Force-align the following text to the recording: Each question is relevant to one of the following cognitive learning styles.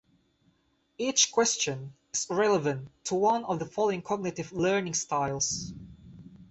Each 0.97 1.31
question 1.31 1.93
is 2.11 2.25
relevant 2.27 2.89
to 3.03 3.13
one 3.13 3.45
of 3.45 3.59
the 3.59 3.67
following 3.67 4.01
cognitive 4.01 4.51
learning 4.51 4.95
styles. 4.95 5.73